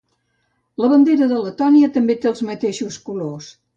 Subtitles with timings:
[0.83, 3.53] La bandera de Letònia també té els mateixos colors.